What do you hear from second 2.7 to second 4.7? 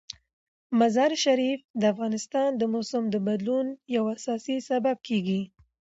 موسم د بدلون یو اساسي